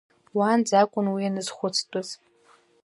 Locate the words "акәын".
0.81-1.07